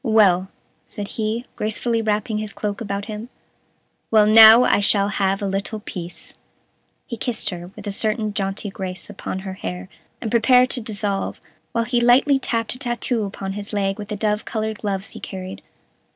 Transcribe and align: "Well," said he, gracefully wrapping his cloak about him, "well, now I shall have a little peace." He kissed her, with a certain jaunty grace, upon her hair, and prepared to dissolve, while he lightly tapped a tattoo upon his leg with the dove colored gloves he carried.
"Well," 0.03 0.47
said 0.87 1.09
he, 1.09 1.45
gracefully 1.55 2.01
wrapping 2.01 2.39
his 2.39 2.53
cloak 2.53 2.81
about 2.81 3.05
him, 3.05 3.29
"well, 4.09 4.25
now 4.25 4.63
I 4.63 4.79
shall 4.79 5.09
have 5.09 5.43
a 5.43 5.47
little 5.47 5.79
peace." 5.79 6.33
He 7.05 7.15
kissed 7.15 7.51
her, 7.51 7.69
with 7.75 7.85
a 7.85 7.91
certain 7.91 8.33
jaunty 8.33 8.71
grace, 8.71 9.11
upon 9.11 9.41
her 9.41 9.53
hair, 9.53 9.89
and 10.19 10.31
prepared 10.31 10.71
to 10.71 10.81
dissolve, 10.81 11.39
while 11.71 11.83
he 11.83 12.01
lightly 12.01 12.39
tapped 12.39 12.73
a 12.73 12.79
tattoo 12.79 13.25
upon 13.25 13.53
his 13.53 13.73
leg 13.73 13.99
with 13.99 14.07
the 14.07 14.15
dove 14.15 14.43
colored 14.43 14.79
gloves 14.79 15.11
he 15.11 15.19
carried. 15.19 15.61